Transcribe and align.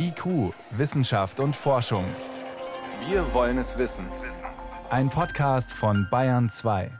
IQ, 0.00 0.54
Wissenschaft 0.70 1.40
und 1.40 1.56
Forschung. 1.56 2.04
Wir 3.08 3.34
wollen 3.34 3.58
es 3.58 3.78
wissen. 3.78 4.06
Ein 4.90 5.10
Podcast 5.10 5.72
von 5.72 6.06
Bayern 6.08 6.48
2. 6.48 6.92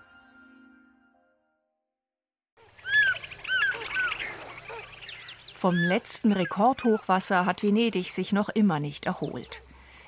Vom 5.55 5.77
letzten 5.77 6.33
Rekordhochwasser 6.33 7.47
hat 7.47 7.63
Venedig 7.63 8.11
sich 8.11 8.33
noch 8.33 8.49
immer 8.49 8.81
nicht 8.81 9.07
erholt. 9.07 9.63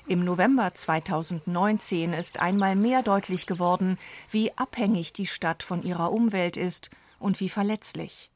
Im 0.05 0.25
November 0.25 0.73
2019 0.73 2.11
ist 2.11 2.41
einmal 2.41 2.75
mehr 2.75 3.03
deutlich 3.03 3.45
geworden, 3.45 3.97
wie 4.31 4.51
abhängig 4.57 5.13
die 5.13 5.27
Stadt 5.27 5.63
von 5.63 5.81
ihrer 5.83 6.11
Umwelt 6.11 6.57
ist 6.57 6.89
und 7.19 7.39
wie 7.39 7.49
verletzlich. 7.49 8.30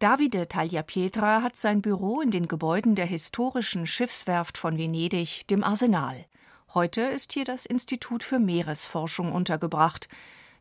Davide 0.00 0.48
Tagliapietra 0.48 1.42
hat 1.42 1.56
sein 1.56 1.80
Büro 1.80 2.20
in 2.20 2.30
den 2.30 2.48
Gebäuden 2.48 2.94
der 2.96 3.06
historischen 3.06 3.86
Schiffswerft 3.86 4.58
von 4.58 4.76
Venedig, 4.76 5.46
dem 5.46 5.62
Arsenal. 5.62 6.26
Heute 6.74 7.02
ist 7.02 7.32
hier 7.32 7.44
das 7.44 7.64
Institut 7.64 8.24
für 8.24 8.40
Meeresforschung 8.40 9.32
untergebracht. 9.32 10.08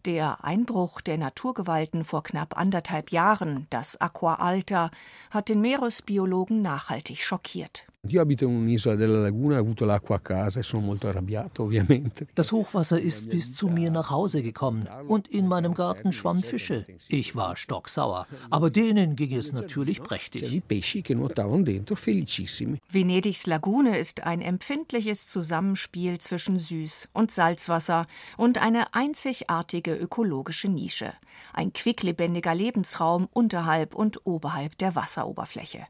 Der 0.05 0.43
Einbruch 0.43 1.01
der 1.01 1.17
Naturgewalten 1.17 2.05
vor 2.05 2.21
knapp 2.21 2.55
anderthalb 2.57 3.11
Jahren, 3.11 3.65
das 3.71 3.99
Aqua 3.99 4.35
Alta, 4.35 4.91
hat 5.31 5.49
den 5.49 5.61
Meeresbiologen 5.61 6.61
nachhaltig 6.61 7.23
schockiert. 7.23 7.87
Io 8.05 8.19
abito 8.19 8.43
in 8.43 8.53
un'isola 8.53 8.95
della 8.95 9.21
laguna, 9.21 9.55
ho 9.55 9.59
avuto 9.59 9.85
l'acqua 9.85 10.17
a 10.17 10.19
casa 10.19 10.59
e 10.59 10.63
sono 10.63 10.85
molto 10.85 11.07
arrabbiato, 11.07 11.63
ovviamente. 11.71 12.27
Das 12.33 12.51
Hochwasser 12.51 12.99
ist 12.99 13.29
bis 13.29 13.55
zu 13.55 13.69
mir 13.69 13.89
nach 13.91 14.09
Hause 14.09 14.41
gekommen 14.41 14.89
und 15.07 15.29
in 15.29 15.47
meinem 15.47 15.73
Garten 15.73 16.11
schwammen 16.11 16.43
Fische. 16.43 16.85
Ich 17.07 17.33
war 17.33 17.55
stocksauer, 17.55 18.27
aber 18.49 18.69
denen 18.69 19.15
ging 19.15 19.33
es 19.33 19.53
natürlich 19.53 20.03
prächtig. 20.03 20.49
Die 20.49 20.59
pesci 20.59 21.01
che 21.01 21.15
nuotavano 21.15 21.63
dentro 21.63 21.95
felicissimi. 21.95 22.81
Venedigs 22.89 23.45
Lagune 23.45 23.97
ist 23.97 24.23
ein 24.25 24.41
empfindliches 24.41 25.25
Zusammenspiel 25.27 26.17
zwischen 26.17 26.59
Süß- 26.59 27.07
und 27.13 27.31
Salzwasser 27.31 28.07
und 28.35 28.61
eine 28.61 28.93
einzigartige 28.93 29.95
ökologische 29.95 30.67
Nische. 30.67 31.13
Ein 31.53 31.71
quicklebendiger 31.71 32.53
Lebensraum 32.53 33.29
unterhalb 33.31 33.95
und 33.95 34.25
oberhalb 34.25 34.77
der 34.77 34.93
Wasseroberfläche. 34.93 35.87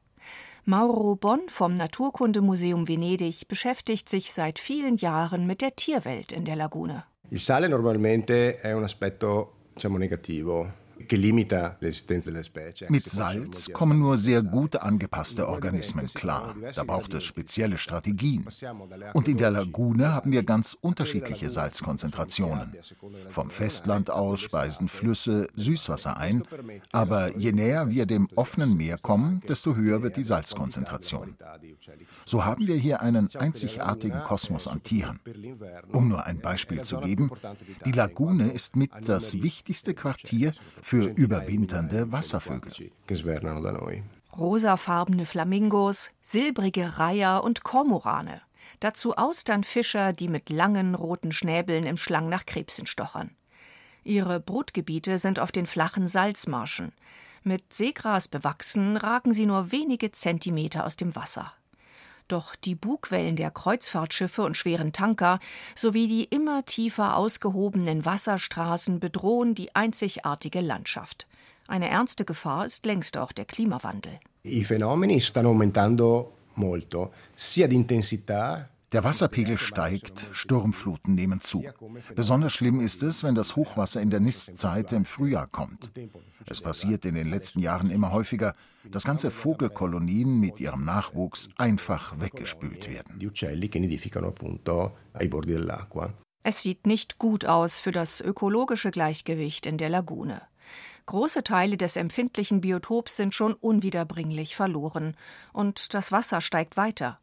Mauro 0.65 1.17
Bonn 1.17 1.41
vom 1.49 1.73
Naturkundemuseum 1.73 2.87
Venedig 2.87 3.49
beschäftigt 3.49 4.07
sich 4.07 4.31
seit 4.31 4.59
vielen 4.59 4.95
Jahren 4.95 5.45
mit 5.45 5.61
der 5.61 5.75
Tierwelt 5.75 6.31
in 6.31 6.45
der 6.45 6.55
Lagune. 6.55 7.03
Il 7.31 7.41
sale 7.41 7.67
normalmente 7.67 8.61
è 8.61 8.71
un 8.71 8.83
aspetto 8.83 9.55
diciamo 9.73 9.97
negativo 9.97 10.71
mit 12.89 13.09
Salz 13.09 13.71
kommen 13.73 13.99
nur 13.99 14.17
sehr 14.17 14.43
gut 14.43 14.75
angepasste 14.75 15.47
Organismen 15.47 16.07
klar. 16.13 16.55
Da 16.75 16.83
braucht 16.83 17.13
es 17.13 17.23
spezielle 17.23 17.77
Strategien. 17.77 18.45
Und 19.13 19.27
in 19.27 19.37
der 19.37 19.51
Lagune 19.51 20.11
haben 20.13 20.31
wir 20.31 20.43
ganz 20.43 20.77
unterschiedliche 20.79 21.49
Salzkonzentrationen. 21.49 22.73
Vom 23.29 23.49
Festland 23.49 24.09
aus 24.09 24.41
speisen 24.41 24.87
Flüsse 24.87 25.47
Süßwasser 25.55 26.17
ein, 26.17 26.43
aber 26.91 27.37
je 27.37 27.51
näher 27.51 27.89
wir 27.89 28.05
dem 28.05 28.27
offenen 28.35 28.75
Meer 28.75 28.97
kommen, 28.97 29.41
desto 29.47 29.75
höher 29.75 30.01
wird 30.03 30.17
die 30.17 30.23
Salzkonzentration. 30.23 31.35
So 32.25 32.45
haben 32.45 32.67
wir 32.67 32.75
hier 32.75 33.01
einen 33.01 33.29
einzigartigen 33.35 34.23
Kosmos 34.23 34.67
an 34.67 34.83
Tieren. 34.83 35.19
Um 35.91 36.07
nur 36.07 36.25
ein 36.25 36.39
Beispiel 36.39 36.81
zu 36.81 36.99
geben, 36.99 37.31
die 37.85 37.91
Lagune 37.91 38.51
ist 38.51 38.75
mit 38.75 38.91
das 39.05 39.41
wichtigste 39.41 39.93
Quartier 39.93 40.53
für 40.81 40.92
überwinternde 40.97 42.11
Wasservögel. 42.11 42.91
Rosafarbene 44.37 45.25
Flamingos, 45.25 46.11
silbrige 46.21 46.97
Reiher 46.97 47.43
und 47.43 47.63
Kormorane. 47.63 48.41
Dazu 48.79 49.15
Austernfischer, 49.15 50.13
die 50.13 50.27
mit 50.27 50.49
langen 50.49 50.95
roten 50.95 51.31
Schnäbeln 51.31 51.85
im 51.85 51.97
Schlang 51.97 52.29
nach 52.29 52.45
Krebsen 52.45 52.85
stochern. 52.85 53.31
Ihre 54.03 54.39
Brutgebiete 54.39 55.19
sind 55.19 55.39
auf 55.39 55.51
den 55.51 55.67
flachen 55.67 56.07
Salzmarschen. 56.07 56.91
Mit 57.43 57.73
Seegras 57.73 58.27
bewachsen 58.27 58.97
ragen 58.97 59.33
sie 59.33 59.45
nur 59.45 59.71
wenige 59.71 60.11
Zentimeter 60.11 60.85
aus 60.85 60.97
dem 60.97 61.15
Wasser. 61.15 61.53
Doch 62.27 62.55
die 62.55 62.75
Bugwellen 62.75 63.35
der 63.35 63.51
Kreuzfahrtschiffe 63.51 64.43
und 64.43 64.57
schweren 64.57 64.93
Tanker 64.93 65.39
sowie 65.75 66.07
die 66.07 66.23
immer 66.23 66.65
tiefer 66.65 67.17
ausgehobenen 67.17 68.05
Wasserstraßen 68.05 68.99
bedrohen 68.99 69.55
die 69.55 69.75
einzigartige 69.75 70.61
Landschaft. 70.61 71.27
Eine 71.67 71.89
ernste 71.89 72.25
Gefahr 72.25 72.65
ist 72.65 72.85
längst 72.85 73.17
auch 73.17 73.31
der 73.31 73.45
Klimawandel. 73.45 74.19
I 74.45 74.63
fenomeni 74.63 75.21
stanno 75.21 75.49
aumentando 75.49 76.33
molto, 76.55 77.13
sia 77.35 77.67
di 77.67 77.75
der 78.93 79.03
Wasserpegel 79.03 79.57
steigt, 79.57 80.29
Sturmfluten 80.31 81.15
nehmen 81.15 81.41
zu. 81.41 81.65
Besonders 82.15 82.53
schlimm 82.53 82.79
ist 82.79 83.01
es, 83.01 83.23
wenn 83.23 83.33
das 83.33 83.55
Hochwasser 83.55 84.01
in 84.01 84.11
der 84.11 84.19
Nistzeit 84.19 84.91
im 84.91 85.05
Frühjahr 85.05 85.47
kommt. 85.47 85.91
Es 86.45 86.61
passiert 86.61 87.03
in 87.05 87.15
den 87.15 87.29
letzten 87.29 87.59
Jahren 87.59 87.89
immer 87.89 88.11
häufiger, 88.11 88.55
dass 88.85 89.03
ganze 89.03 89.31
Vogelkolonien 89.31 90.39
mit 90.39 90.59
ihrem 90.59 90.85
Nachwuchs 90.85 91.49
einfach 91.57 92.19
weggespült 92.19 92.87
werden. 92.87 93.19
Es 96.43 96.61
sieht 96.61 96.85
nicht 96.85 97.17
gut 97.17 97.45
aus 97.45 97.79
für 97.79 97.91
das 97.91 98.21
ökologische 98.21 98.91
Gleichgewicht 98.91 99.65
in 99.65 99.77
der 99.77 99.89
Lagune. 99.89 100.41
Große 101.05 101.43
Teile 101.43 101.77
des 101.77 101.95
empfindlichen 101.95 102.61
Biotops 102.61 103.17
sind 103.17 103.33
schon 103.33 103.53
unwiederbringlich 103.53 104.55
verloren, 104.55 105.17
und 105.51 105.93
das 105.93 106.11
Wasser 106.11 106.39
steigt 106.39 106.77
weiter. 106.77 107.19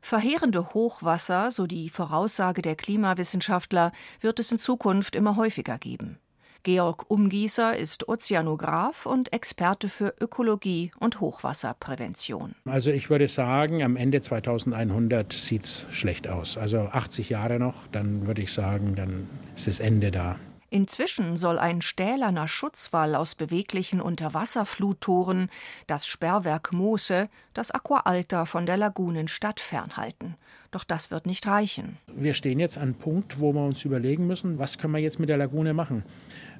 Verheerende 0.00 0.74
Hochwasser, 0.74 1.50
so 1.50 1.66
die 1.66 1.88
Voraussage 1.88 2.62
der 2.62 2.76
Klimawissenschaftler, 2.76 3.92
wird 4.20 4.40
es 4.40 4.52
in 4.52 4.58
Zukunft 4.58 5.16
immer 5.16 5.36
häufiger 5.36 5.78
geben. 5.78 6.18
Georg 6.64 7.10
Umgießer 7.10 7.76
ist 7.76 8.08
Ozeanograf 8.08 9.04
und 9.04 9.32
Experte 9.32 9.88
für 9.88 10.14
Ökologie 10.20 10.92
und 11.00 11.20
Hochwasserprävention. 11.20 12.54
Also 12.64 12.90
ich 12.90 13.10
würde 13.10 13.26
sagen, 13.26 13.82
am 13.82 13.96
Ende 13.96 14.20
2100 14.20 15.32
sieht 15.32 15.64
es 15.64 15.86
schlecht 15.90 16.28
aus. 16.28 16.56
Also 16.56 16.82
80 16.82 17.30
Jahre 17.30 17.58
noch, 17.58 17.88
dann 17.88 18.28
würde 18.28 18.42
ich 18.42 18.52
sagen, 18.52 18.94
dann 18.94 19.28
ist 19.56 19.66
das 19.66 19.80
Ende 19.80 20.12
da. 20.12 20.36
Inzwischen 20.72 21.36
soll 21.36 21.58
ein 21.58 21.82
stählerner 21.82 22.48
Schutzwall 22.48 23.14
aus 23.14 23.34
beweglichen 23.34 24.00
Unterwasserfluttoren 24.00 25.50
das 25.86 26.06
Sperrwerk 26.06 26.72
Moose, 26.72 27.28
das 27.52 27.70
Aqua 27.72 28.00
Alta 28.06 28.46
von 28.46 28.64
der 28.64 28.78
Lagunenstadt 28.78 29.60
fernhalten. 29.60 30.36
Doch 30.70 30.84
das 30.84 31.10
wird 31.10 31.26
nicht 31.26 31.46
reichen. 31.46 31.98
Wir 32.06 32.32
stehen 32.32 32.58
jetzt 32.58 32.78
an 32.78 32.84
einem 32.84 32.94
Punkt, 32.94 33.38
wo 33.38 33.52
wir 33.52 33.62
uns 33.62 33.84
überlegen 33.84 34.26
müssen, 34.26 34.58
was 34.58 34.78
können 34.78 34.94
wir 34.94 35.00
jetzt 35.00 35.20
mit 35.20 35.28
der 35.28 35.36
Lagune 35.36 35.74
machen. 35.74 36.04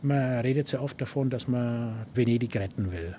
Man 0.03 0.41
redet 0.41 0.69
sehr 0.69 0.83
oft 0.83 1.01
davon, 1.01 1.31
dass 1.31 1.49
man 1.49 2.05
Venedig 2.13 2.55
retten 2.55 2.93
will. 2.93 3.17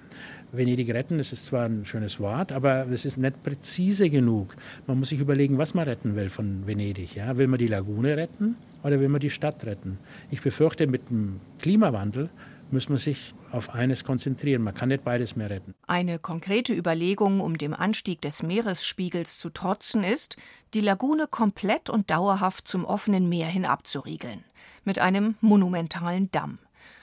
Venedig 0.52 0.94
retten, 0.94 1.18
das 1.18 1.34
ist 1.34 1.46
zwar 1.46 1.66
ein 1.66 1.86
schönes 1.86 2.20
Wort, 2.20 2.52
aber 2.52 2.86
es 2.92 3.06
ist 3.06 3.18
nicht 3.18 3.42
präzise 3.42 4.12
genug. 4.12 4.54
Man 4.86 5.00
muss 5.00 5.10
sich 5.10 5.20
überlegen, 5.20 5.58
was 5.58 5.74
man 5.74 5.86
retten 5.86 6.16
will 6.16 6.30
von 6.30 6.68
Venedig. 6.68 7.16
Ja? 7.16 7.36
Will 7.36 7.48
man 7.48 7.58
die 7.58 7.66
Lagune 7.66 8.16
retten 8.16 8.58
oder 8.84 9.00
will 9.00 9.10
man 9.10 9.22
die 9.22 9.30
Stadt 9.30 9.66
retten? 9.66 9.98
Ich 10.30 10.42
befürchte, 10.42 10.88
mit 10.88 11.10
dem 11.10 11.40
Klimawandel 11.60 12.30
muss 12.72 12.90
man 12.90 12.98
sich 12.98 13.34
auf 13.52 13.74
eines 13.74 14.04
konzentrieren. 14.04 14.64
Man 14.64 14.74
kann 14.74 14.90
nicht 14.90 15.04
beides 15.04 15.36
mehr 15.36 15.50
retten. 15.50 15.76
Eine 15.88 16.20
konkrete 16.20 16.74
Überlegung, 16.74 17.40
um 17.40 17.58
dem 17.58 17.74
Anstieg 17.74 18.22
des 18.22 18.44
Meeresspiegels 18.44 19.38
zu 19.38 19.50
trotzen, 19.50 20.04
ist, 20.04 20.38
die 20.74 20.82
Lagune 20.82 21.28
komplett 21.28 21.90
und 21.90 22.10
dauerhaft 22.10 22.68
zum 22.68 22.84
offenen 22.84 23.30
Meer 23.30 23.48
hin 23.48 23.66
abzuriegeln. 23.66 24.44
Mit 24.84 25.00
einem 25.00 25.36
monumentalen 25.40 26.32
Damm. 26.32 26.58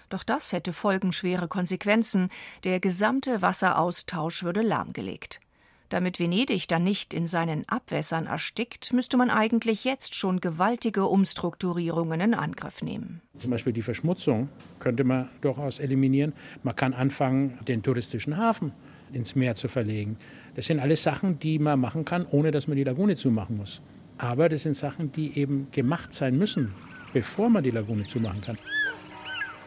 Doch 0.08 0.24
das 0.24 0.52
hätte 0.52 0.72
folgenschwere 0.72 1.46
Konsequenzen. 1.46 2.30
Der 2.64 2.80
gesamte 2.80 3.42
Wasseraustausch 3.42 4.42
würde 4.42 4.62
lahmgelegt. 4.62 5.40
Damit 5.90 6.20
Venedig 6.20 6.68
dann 6.68 6.84
nicht 6.84 7.12
in 7.12 7.26
seinen 7.26 7.68
Abwässern 7.68 8.26
erstickt, 8.26 8.92
müsste 8.92 9.16
man 9.16 9.28
eigentlich 9.28 9.82
jetzt 9.82 10.14
schon 10.14 10.40
gewaltige 10.40 11.06
Umstrukturierungen 11.06 12.20
in 12.20 12.34
Angriff 12.34 12.80
nehmen. 12.80 13.20
Zum 13.36 13.50
Beispiel 13.50 13.72
die 13.72 13.82
Verschmutzung 13.82 14.48
könnte 14.78 15.02
man 15.02 15.28
durchaus 15.40 15.80
eliminieren. 15.80 16.32
Man 16.62 16.76
kann 16.76 16.94
anfangen, 16.94 17.58
den 17.66 17.82
touristischen 17.82 18.36
Hafen 18.36 18.70
ins 19.12 19.34
Meer 19.34 19.56
zu 19.56 19.66
verlegen. 19.66 20.16
Das 20.54 20.66
sind 20.66 20.78
alles 20.78 21.02
Sachen, 21.02 21.40
die 21.40 21.58
man 21.58 21.80
machen 21.80 22.04
kann, 22.04 22.24
ohne 22.30 22.52
dass 22.52 22.68
man 22.68 22.76
die 22.76 22.84
Lagune 22.84 23.16
zumachen 23.16 23.56
muss. 23.56 23.82
Aber 24.16 24.48
das 24.48 24.62
sind 24.62 24.76
Sachen, 24.76 25.10
die 25.10 25.36
eben 25.36 25.72
gemacht 25.72 26.14
sein 26.14 26.38
müssen, 26.38 26.72
bevor 27.12 27.50
man 27.50 27.64
die 27.64 27.72
Lagune 27.72 28.06
zumachen 28.06 28.42
kann. 28.42 28.58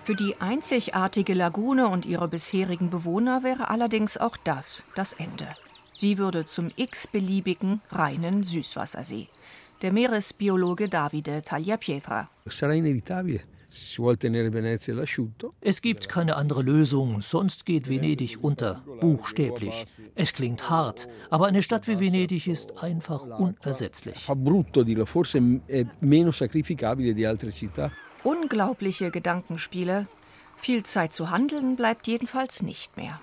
Für 0.06 0.16
die 0.16 0.40
einzigartige 0.40 1.34
Lagune 1.34 1.90
und 1.90 2.06
ihre 2.06 2.30
bisherigen 2.30 2.90
Bewohner 2.90 3.44
wäre 3.44 3.70
allerdings 3.70 4.18
auch 4.18 4.38
das 4.38 4.84
das 4.96 5.12
Ende. 5.12 5.48
Sie 5.96 6.18
würde 6.18 6.46
zum 6.46 6.72
x-beliebigen 6.76 7.82
reinen 7.90 8.44
Süßwassersee. 8.44 9.28
Der 9.82 9.92
Meeresbiologe 9.92 10.90
Davide 10.90 11.42
Tagliapietra. 11.44 12.30
Es 15.62 15.82
gibt 15.82 16.10
keine 16.10 16.36
andere 16.36 16.62
Lösung, 16.62 17.22
sonst 17.22 17.66
geht 17.66 17.90
Venedig 17.90 18.38
unter, 18.42 18.84
buchstäblich. 19.00 19.86
Es 20.16 20.34
klingt 20.34 20.70
hart, 20.70 21.10
aber 21.30 21.48
eine 21.48 21.64
Stadt 21.64 21.88
wie 21.88 22.00
Venedig 22.00 22.48
ist 22.48 22.84
einfach 22.84 23.26
unersetzlich. 23.40 24.28
Unglaubliche 28.24 29.12
Gedankenspiele. 29.12 30.08
Viel 30.56 30.84
Zeit 30.84 31.14
zu 31.14 31.30
handeln 31.32 31.76
bleibt 31.76 32.08
jedenfalls 32.08 32.62
nicht 32.62 32.96
mehr. 32.96 33.20